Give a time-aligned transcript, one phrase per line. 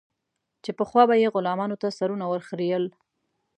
[0.63, 2.85] چې پخوا به یې غلامانو ته سرونه ور خرئېل.